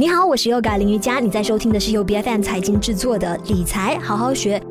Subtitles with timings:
[0.00, 4.62] 你好，我是优嘎林瑜伽，你在收听的是由 BFM 财经制作的理财好好学。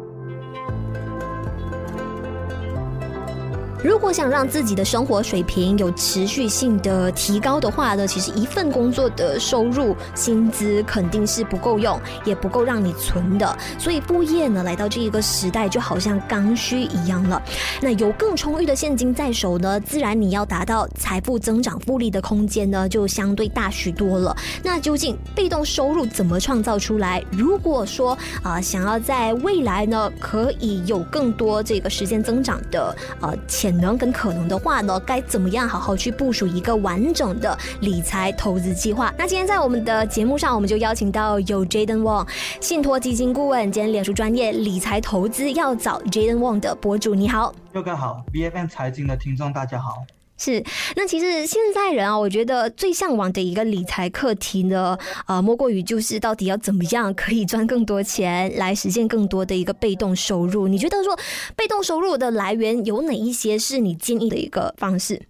[3.83, 13.55] 如果想让自己的生活水平有持续性的提高的话呢，其实一份工作的收入薪资肯定是不够用，也不够让你存的。
[13.77, 17.39] 所以副业呢，来到这一个时代，就好像刚需一样了。
[17.79, 24.35] 那有更充裕的现金在手呢，自然你要达到财富增长复利的空间呢，就相对大许多了。
[24.63, 27.23] 那究竟被动收入怎么创造出来？
[27.31, 33.66] 如果说啊、想要在未来呢，可以有更多这个时间增长的呃钱。
[33.67, 39.13] 潜能跟可能的话呢，该怎么样好好去部署一个完整的理财投资计划？
[39.17, 42.26] 那今天在我们的节目上，我们就邀请到有 Jaden Wong
[42.62, 47.13] 信托基金顾问兼脸书专业理财投资要找 Jaden Wong 的博主。
[47.13, 49.98] 你好，六哥好 BFM 财经的听众大家好。
[50.38, 50.64] 是，
[50.96, 60.68] 那其实现在人啊，我觉得最向往的一个理财课题呢，呃，莫过于就是到底要怎么样可以赚更多钱，来实现更多的一个被动收入。
[60.68, 61.18] 你觉得说
[61.55, 65.22] 被动收入的来源有哪一些是你建议的一个方式？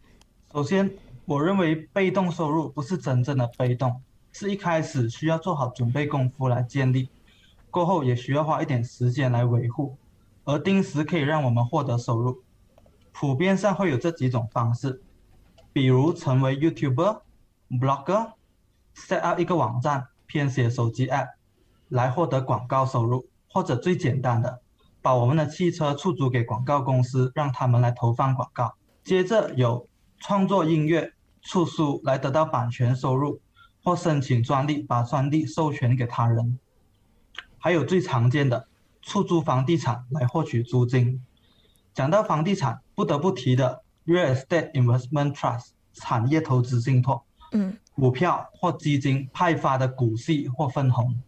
[0.52, 0.92] 首先，
[1.26, 4.02] 我认为被动收入不是真正的被动，
[4.34, 7.08] 是一开始需要做好准备功夫来建立，
[7.72, 9.96] 过后也需要花一点时间来维护，
[10.44, 12.40] 而定时可以让我们获得收入。
[13.20, 15.02] 普遍上会有这几种方式，
[15.74, 17.22] 比如成为 YouTuber、
[17.68, 18.34] Blogger、
[18.96, 21.30] set up 一个网站、编写手机 App
[21.90, 24.62] 来获得广告收入，或者最简单的，
[25.02, 28.76] 把我们的汽车出租给广告公司，让他们来投放广告。
[29.04, 33.42] 接着有创作音乐、出书来得到版权收入，
[33.84, 36.60] 或申请专利，把专利授权给他人。
[37.58, 38.68] 还有最常见的
[39.02, 41.24] 出租房地产来获取租金。
[41.98, 51.20] 讲到房地产，不得不提的 Real Estate Investment Trust 产业投资信托，嗯，股票或基金派发的股息或分红，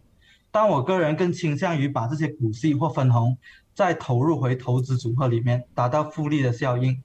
[0.52, 3.36] 但我个人更倾向于把这些股息或分红
[3.74, 7.02] 再投入回投资组合里面，达到复利的效应，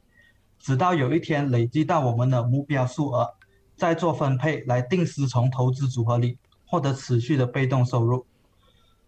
[0.59, 3.33] 直到有一天累积到我们的目标数额，
[3.75, 6.37] 再做分配来定时从投资组合里
[6.67, 8.27] 获得持续的被动收入。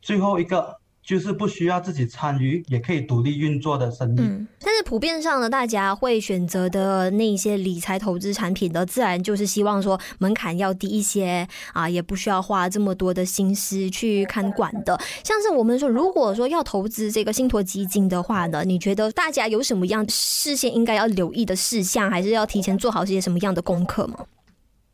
[0.01, 0.79] 最后一个。
[1.07, 4.19] 就是不需要自己参与，也可以独立运作的生意。
[4.19, 14.99] 嗯，但是普遍上呢，大家会选择的那一些理财投资产品呢，自然就是希望说门槛要低一些啊，也不需要花这么多的心思去看管的。
[15.23, 24.25] 像是我们说，如果说要投资这个信托基金的话呢，你觉得大家有什么样事先应该要留意的事项，还是要提前做好这些什么样的功课吗？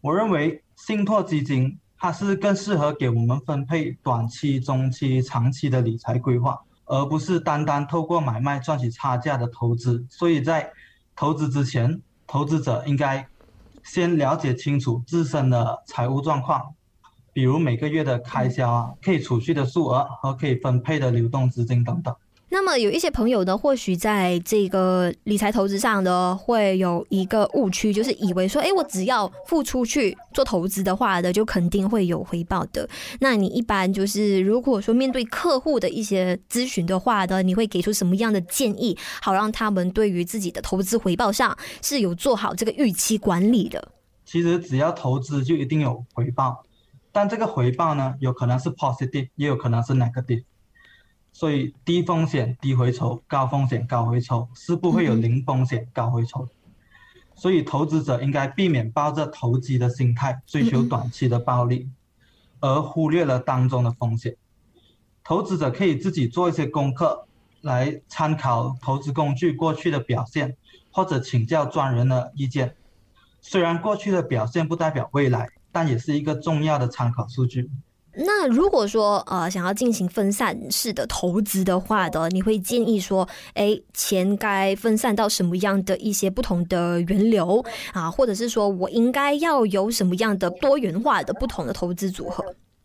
[0.02, 1.79] 我认为信托基金。
[2.03, 10.06] 它是更适合给我们分配短期、中期、长期的理财规划，而不是单单透过买卖赚取差价的投资。
[10.09, 10.69] 所以在
[11.16, 13.25] 投资之前，投资者应该
[13.86, 16.75] 先了解清楚自身的财务状况，
[17.31, 22.14] 比如每个月的开销啊，可以储蓄的数额和可以分配的流动资金等等。
[22.53, 32.88] 那么有一些朋友呢，或许在这个理财投资上呢，会有一个误区，就是以为说，哎，我只要付出去做投资的话呢，就肯定会有回报的。
[33.19, 43.91] 那你一般就是如果说面对客户的一些咨询的话呢，你会给出什么样的建议，好让他们对于自己的投资回报上是有做好这个预期管理的？
[44.25, 46.64] 其实只要投资就一定有回报，
[47.12, 50.44] 但这个回报呢，有可能是 positive，也有可能是 negative。
[51.34, 56.48] 所以低风险低回酬，高风险高回酬是不会有零风险高回酬。
[57.36, 61.90] 所以投资者应该避免抱着投机的心态追求短期的暴利，
[62.60, 64.38] 而忽略了当中的风险。
[65.24, 67.28] 投资者可以自己做一些功课，
[67.62, 70.56] 来参考投资工具过去的表现，
[70.92, 72.76] 或者请教专人的意见。
[73.42, 77.72] 虽然过去的表现不代表未来，但也是一个重要的参考数据。
[78.16, 92.43] 那如果说呃想要进行分散式的投资的话的，你会建议说，哎，钱该分散到什么样的一些不同的源流啊，或者是说我应该要有什么样的多元化的不同的投资组合？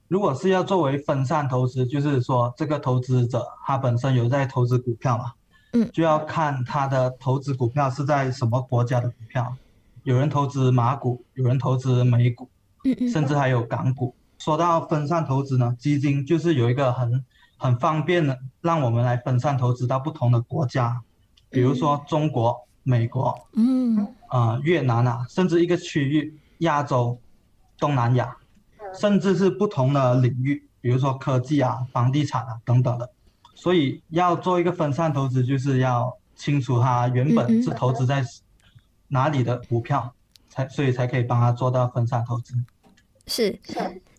[0.08, 5.32] 如果是要作为分散投资，就是说这个投资者他本身有在投资股票嘛，
[5.74, 9.54] 嗯，就要看他的投资股票是在什么国家的股票，
[10.04, 12.48] 有人投资马股，有人投资美股，
[12.84, 14.14] 嗯嗯，甚至还有港股。
[14.38, 17.24] 说到分散投资呢，基金就是有一个很
[17.56, 21.02] 很方便的，让我们来分散投资到不同的国家，
[21.50, 23.98] 比如说中国、美国，嗯，
[24.28, 27.20] 啊、呃，越南啊，甚至一个区域，亚洲、
[27.78, 28.36] 东南亚，
[28.94, 33.10] 甚至是不同的领域，比如说科技啊、房地产啊等等的。
[33.54, 38.24] 所以要做一个分散投资，就是要清楚它原本是投资在
[39.08, 40.14] 哪里的股票，
[40.48, 42.54] 才所以才可以帮他做到分散投资。
[43.26, 43.58] 是，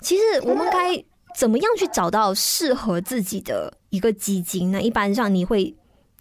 [0.01, 1.03] 其实我们该
[1.35, 4.81] 怎么样去找到适合自己的一个基金呢？
[4.81, 5.75] 一般上你会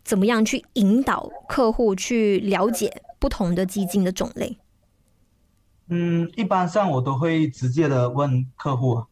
[0.04, 4.58] 怎么样去引导客户去了解不同的基金的种类？
[5.88, 9.02] 嗯，一般上我都会直接的问客户，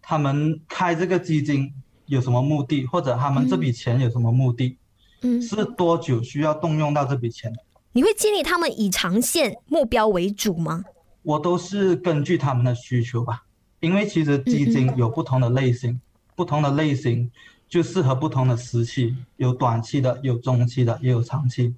[0.00, 1.72] 他们开这个基金
[2.06, 4.78] 有什么目的，或者他们这笔钱有什么目的？
[5.22, 7.52] 嗯，是多久需要动用到这笔钱？
[7.92, 10.84] 你会建议他们以长线目标为主吗？
[11.22, 13.44] 我都是根据他们的需求吧，
[13.82, 16.00] 因为其实基金有不同的类型，嗯嗯，
[16.36, 17.28] 不同的类型
[17.68, 21.74] 就适合不同的时期，有短期的，有中期的，也有长期。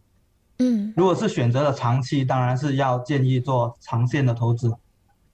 [0.59, 4.71] 嗯，如果是选择了长期，当然是要建议做长线的投资。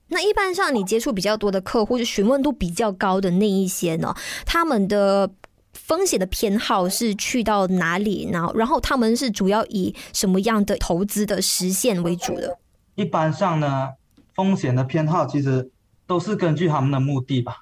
[0.07, 4.15] 那一般上你接触比较多的客户，就询问度比较高的那一些呢，
[4.45, 5.29] 他们的
[5.73, 8.29] 风险的偏好是去到哪里？
[8.31, 12.57] 然后，然后他们是主要以什么样的投资的实现为主的？
[12.95, 13.89] 一般上呢，
[14.33, 15.69] 风险的偏好其实
[16.11, 17.55] 都是根据他们的目的吧，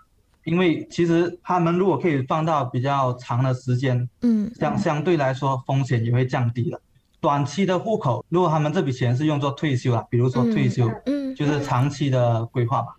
[0.44, 6.82] 因为其实他们如果可以放到比较长的时间，嗯，相相对来说风险也会降低了。
[7.22, 12.96] 短期的户口，如果他们这笔钱是用作退休啊，比如说退休，嗯，就是长期的规划吧。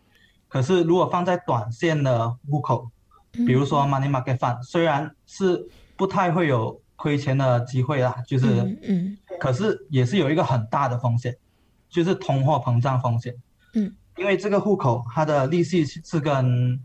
[0.46, 2.88] 可是如果放在短线的户口，
[3.32, 5.66] 比如说 money market fund，虽然是
[5.96, 8.46] 不太会有亏钱的机会啦，就是，
[8.86, 11.36] 嗯，可是也是有一个很大的风险，
[11.88, 13.34] 就是通货膨胀风险。
[13.74, 16.78] 嗯，因为这个户口它的利息是跟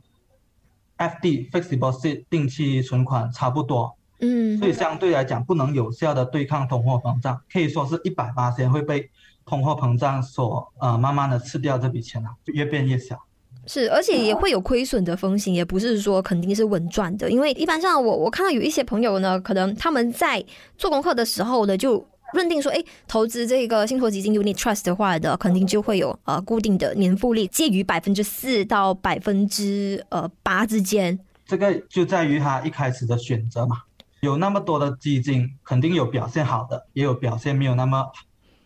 [0.97, 3.93] FD fixed deposit 定期存款差不多。
[4.21, 9.09] 嗯，所以相对来讲，不能有效的对抗通货膨胀，可以说是一百八千会被
[9.45, 13.19] 通货膨胀所呃慢慢的吃掉这笔钱啊，越变越小。
[13.67, 20.41] 是，而且也会有亏损的风险，也不是说肯定是稳赚的，因为一般上我我看到有一些朋友呢，可能他们在
[20.77, 31.19] 做功课的时候呢，就认定说，哎，投资这个信托基金 Unit Trust 的话的，肯定就会有呃固定的年复利，介于百分之四到百分之呃八之间。
[31.45, 33.81] 这个就在于他一开始的选择嘛。
[34.21, 38.11] 有那么多的基金，肯定有表现好的，也有表现没有那么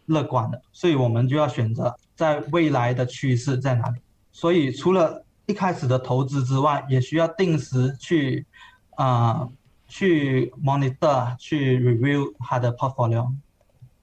[0.05, 3.99] 乐观的，所以我们就要选择在未来的趋势在哪里。
[4.31, 8.45] 所以除了一开始的投资之外，也需要定时去
[8.91, 9.51] 啊、呃、
[9.87, 13.29] 去 monitor 去 review 它的 portfolio。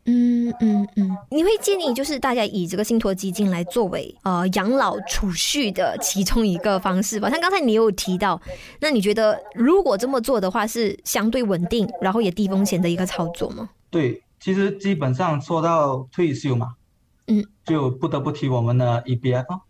[0.06, 7.29] 嗯嗯嗯，你会建议就是大家以这个信托基金来作为呃养老储蓄的其中一个方式吧？
[7.29, 8.41] 像刚才你有提到，
[8.81, 13.69] 那你觉得如果这么做的话，是相对稳定，然后也低风险的一个操作吗？
[13.91, 16.75] 对，其实基本上说到退休嘛，
[17.26, 19.61] 嗯，就不得不提我们的 EBF。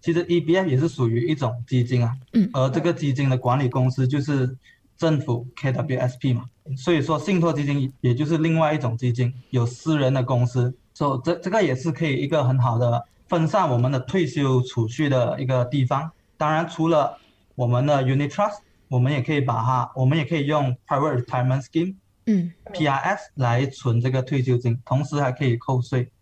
[0.00, 4.56] 其实 EBF 也是属于一种基金啊，嗯，而这个基金的管理公司就是
[5.00, 6.44] 政府 KWSP 嘛。
[6.76, 16.08] 所以说，信托基金也就是另外一种基金，有私人的公司，所以这这个也是可以一个很好的分散我们的退休储蓄的一个地方。
[16.36, 17.18] 当然，除了
[17.56, 18.58] 我们的 Unit Trust，
[18.88, 21.96] 我们也可以把它，我们也可以用 Private Retirement Scheme，
[22.26, 26.12] 嗯，PRS 来存这个退休金，同时还可以扣税。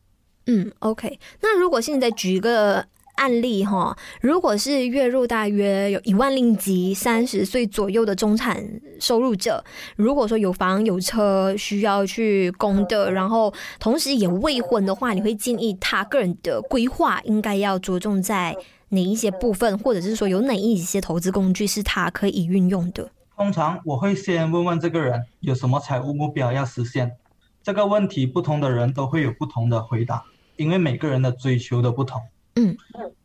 [0.47, 1.19] 嗯，OK。
[1.43, 2.87] 那如果现在举一个。
[3.19, 8.65] 案例哈，如果是月入大约有一万令吉，三十岁左右的中产
[9.01, 9.63] 收入者，
[9.97, 18.57] 如果说有房有车需要去供的，然后同时也未婚的话，你会建议他个人的规划应该要着重在
[18.91, 23.11] 哪一些部分，或者是说有哪一些投资工具是他可以运用的？
[23.37, 27.17] 通常我会先问问这个人有什么财务目标要实现，
[27.65, 30.25] 这个问题不同的人都会有不同的回答，
[30.57, 32.23] 因为每个人的追求都不同。
[32.59, 32.77] 嗯，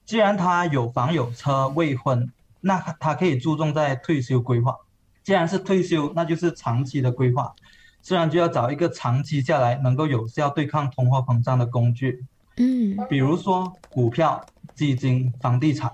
[0.06, 4.78] 既然他有房有车未婚，那他可以注重在退休规划。
[5.24, 7.52] 既然是退休，那就是长期的规划，
[8.02, 12.24] 自然就要找一个长期下来能够有效对抗通货膨胀的工具。
[12.58, 15.92] 嗯，比如说股票、基金、房地产。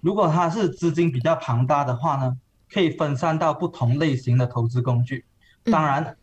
[0.00, 2.38] 如果他是资金比较庞大的话呢，
[2.72, 5.24] 可以分散到不同类型的投资工具。
[5.64, 6.16] 当然，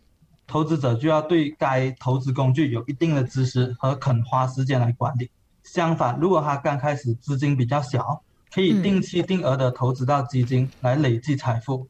[0.46, 5.30] 投资者就要对该投资工具有一定的知识和肯花时间来管理。
[5.62, 11.86] 相反，如果他刚开始资金比较小，可以定期定额的投资到基金来累积财富，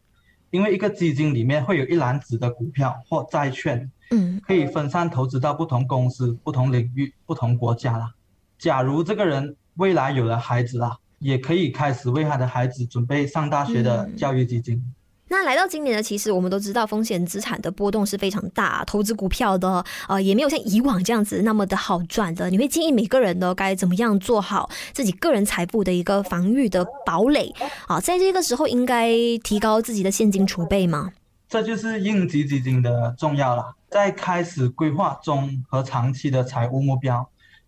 [0.51, 8.13] 因为一个基金里面会有一篮子的股票或债券，嗯，可以分散投资到不同公司、不同领域、不同国家啦。
[8.59, 14.85] 假如这个人未来有了孩子啦，也可以开始为他的孩子准备上大学的教育基金。
[15.33, 22.51] 那来到今年呢，其实我们都知道风险资产的波动是非常大，投资股票的呃也没有像以往这样子那么的好赚的。
[22.51, 27.55] 你会建议每个人呢该怎么样做好自己个人财富的一个防御的堡垒
[27.87, 28.01] 啊？
[28.01, 29.09] 在这个时候应该
[29.45, 31.13] 提高自己的现金储备吗？
[31.49, 33.77] 这就是应急基金的重要了。
[33.89, 37.25] 在开始规划中和长期的财务目标，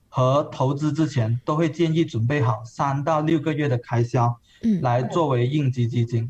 [0.09, 6.29] 和投资之前，都会建议准备好三到六个月的开销，嗯，来作为应急基金。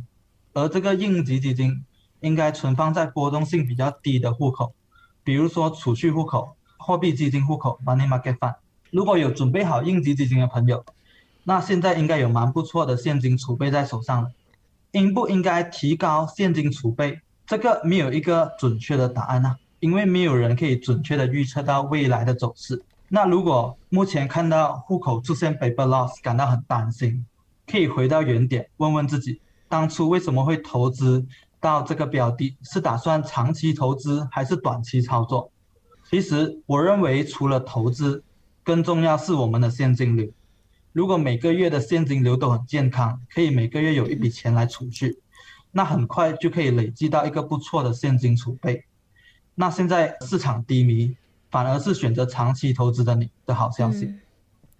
[0.52, 1.84] 而这个应急基金
[2.20, 4.74] 应该存放在波动性比较低的户口，
[5.24, 8.56] 比如说储蓄户口、货币基金户口 （Money Market Fund）。
[8.90, 10.84] 如果有准备好应急基金的朋友，
[11.44, 14.30] 那现在应该有蛮不错的现金储备在手上了。
[14.92, 17.18] 应不应该提高现金储备？
[17.46, 22.82] 这个没有一个准确的答案啊，因为没有人可以准确的预测到未来的走势。
[23.08, 27.24] 那如果目前看到户口出现 paper loss，感到很担心，
[27.66, 29.40] 可以回到原点，问问自己，
[29.72, 31.24] 当初为什么会投资
[31.58, 32.54] 到这个标的？
[32.60, 35.50] 是打算长期投资还是短期操作？
[36.10, 38.22] 其实我认为，除了投资，
[38.62, 40.28] 更重要是我们的现金流。
[40.92, 45.20] 如果每个月的现金流都很健康，可以每个月有一笔钱来储蓄。
[45.70, 48.84] 那很快就可以累积到一个不错的现金储备。
[49.54, 51.16] 那现在市场低迷，
[51.50, 54.12] 反而是选择长期投资的你的好消息。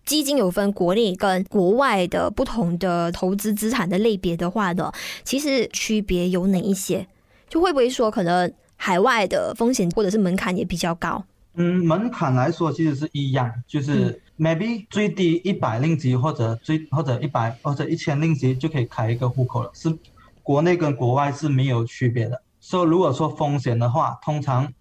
[0.05, 4.93] 基金有分国内跟国外的不同的投资资产的类别的话呢，
[5.25, 7.07] 其实区别有哪一些？
[7.49, 11.25] 就会不会说可能海外的风险或者是门槛也比较高？
[11.55, 19.97] 嗯，门槛来说其实是一样，就是 maybe 最低一百令吉或者最或者一百或者一千令吉就可以开一个户口了，是。
[20.45, 24.73] 国内跟国外是没有区别的，所以如果说风险的话，通常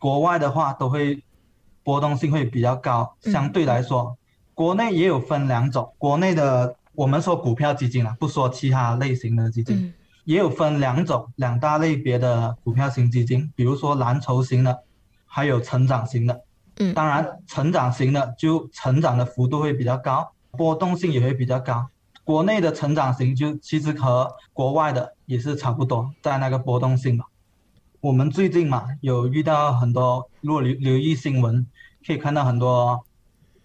[0.00, 1.22] 国外的话都会
[1.84, 3.14] 波动性会比较高。
[3.20, 4.16] 相对来说，
[4.56, 9.92] 国内也有分两种，国内的我们说股票基金啊，不说其他类型的基金，
[10.24, 14.82] 也有分两种两大类别的股票型基金，比如说蓝筹型的，
[15.26, 16.40] 还有成长型的。
[16.78, 21.90] 嗯，当然成长型的就成长的幅度会比较高，波动性也会比较高。
[22.24, 27.26] 国内的成长型就其实和国外的也是差不多，在那个波动性嘛。
[28.00, 31.66] 我们最近嘛有遇到很多，如果留留意新闻，
[32.06, 33.00] 可以看到很多啊、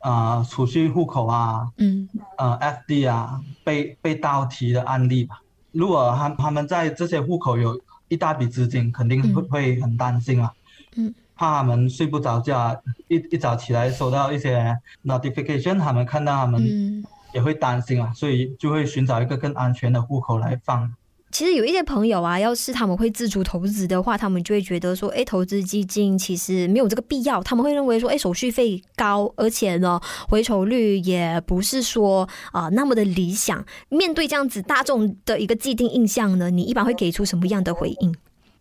[0.04, 5.42] 呃、储蓄户口啊，嗯，呃 FD 啊被被盗提的案例吧。
[5.72, 10.52] 如果他他们在这些户口有一大笔资金，肯定会会很担心啊，
[10.96, 16.62] 嗯，怕他们睡不着觉，一一早起来收到一些 notification，他们看到他们。
[16.64, 17.04] 嗯
[17.34, 20.94] 也会担心啊，所以就会寻找一个更安全的户口来放。
[21.32, 27.42] 其实有一些朋友啊，要是他们会自主投资的话，他们就会觉得说，哎，投资基金其实没有这个必要。
[27.44, 33.64] 他们会认为说，哎，手续费高，而且呢，回酬率也不是说啊、那么的理想。
[33.90, 38.16] 面对这样子大众的一个既定印象呢，你一般会给出什么样的回应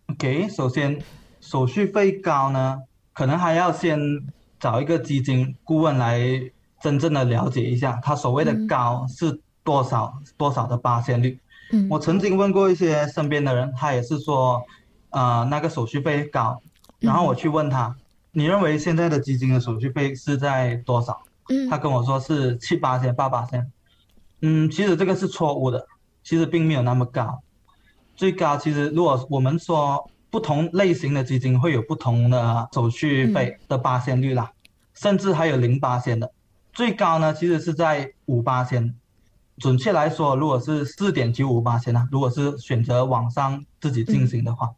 [0.07, 1.01] ？OK，首先
[1.39, 2.79] 手续费高呢，
[3.13, 3.99] 可能还要先
[4.59, 6.51] 找一个基金顾问来。
[6.83, 11.37] 真正的了解一下，他所谓的高是多少、多少的八仙率？
[11.71, 14.61] 嗯，我曾经问过一些身边的人，他也是说，
[15.09, 16.61] 呃，那个手续费高。
[16.99, 17.95] 然后我去问他，嗯、
[18.33, 21.21] 你认为现在的基金的手续费是在多少？
[21.49, 23.71] 嗯，他跟我说是七八千、八八千。
[24.41, 25.87] 嗯，其实这个是错误的，
[26.23, 27.41] 其实并没有那么高。
[28.15, 36.31] 最高其实如果我们说不同类型的基金会有不同的手续费的八千率啦，嗯、甚至还有零八千的。
[36.73, 38.95] 最高呢，其实是在五八千，
[39.61, 44.73] 准确来说，如果是四点九五八千呢，如果是选择网上自己进行的话，嗯、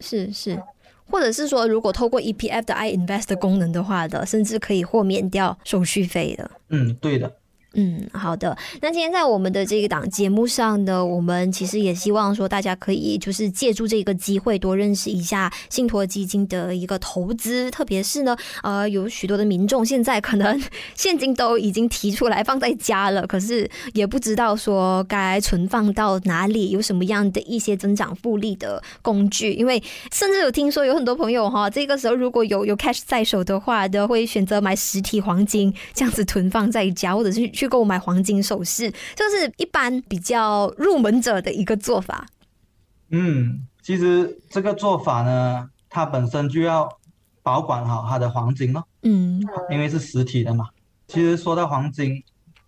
[0.00, 0.62] 是是，
[1.10, 6.50] 或者是说，如果透过 EPF 的 iInvest 的功能的话的，甚至可以豁免掉手续费的。
[6.68, 7.36] 嗯，对的。
[7.74, 8.56] 嗯，好的。
[8.80, 20.62] 那今天在我们的这个档节目上呢，我们其实也希望说大家可以就是借助这个机会多认识一下信托基金的一个投资，特别是呢，呃，有许多的民众现在可能
[20.94, 29.52] 现金都已经提出来放在家了，可是也不知道说该存放到哪里，有什么样的一些增长复利的工具。
[29.54, 37.63] 因为甚至有听说有很多朋友哈，这个时候如果有有 cash 在手的话，都会选择买实体黄金这样子囤放在家，或者是去。
[37.64, 42.26] 去购买黄金首饰，这是一般比较入门者的一个做法。
[43.08, 46.88] 嗯，其实这个做法呢，它本身就要
[47.42, 48.84] 保管好它的黄金咯。
[49.02, 50.68] 嗯，因为是实体的嘛。
[51.08, 52.22] 其实说到黄金，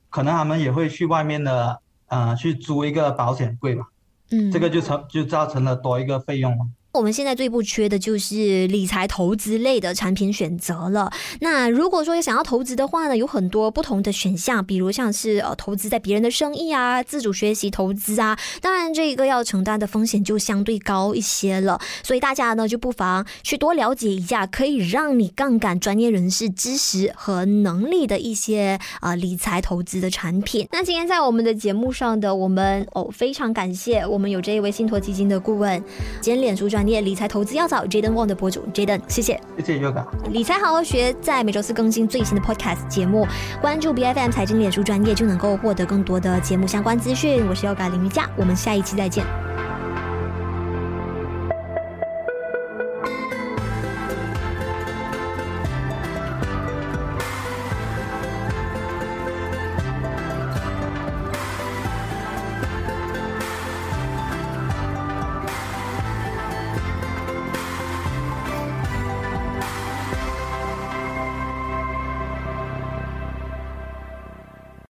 [0.09, 3.89] 可能他们也会去外面的，呃，去租一个保险柜吧。
[4.31, 6.67] 嗯，这个就成就造成了多一个费用了。
[6.97, 11.13] 我们现在最不缺的就是理财投资类的产品选择了。
[11.41, 18.39] 那如果说想要投资的话呢，有很多不同的选项，比如像是呃投资在别人的生意啊，自主学习投资啊。
[18.63, 21.79] 当然，这个要承担的风险就相对高一些了。
[22.03, 30.67] 所以大家呢就不妨去多了解一下，可以让你杠杆专业人士知识和能力的一些啊、理财投资的产品。
[30.73, 35.83] 那今天在我们的节目上的我们哦非常感谢我们有这一位信托基金的顾问
[36.23, 36.86] 兼脸书专。
[36.87, 40.05] 业理财投资要找 Jayden Wong 的博主 Jayden，谢谢，谢谢 Yoga。
[40.31, 43.27] 理财好好学，在每周四更新最新的 Podcast 节目，
[43.61, 47.47] 关注 BFM 财经脸书专业就能够获得更多的节目相关资讯。
[47.49, 49.46] 我是 Yoga 林瑜伽，我们下一期再见。